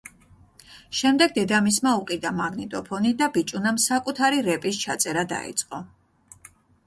შემდეგ 0.99 1.33
დედამისმა 1.35 1.91
უყიდა 1.99 2.31
მაგნიტოფონი 2.39 3.11
და 3.21 3.27
ბიჭუნამ 3.37 3.77
საკუთარი 3.85 4.41
რეპის 4.49 4.79
ჩაწერა 4.87 5.27
დაიწყო. 5.37 5.83